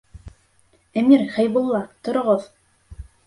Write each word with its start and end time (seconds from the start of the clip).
Әмир, 1.01 1.25
Хәйбулла 1.35 1.83
тороғоҙ! 2.07 2.49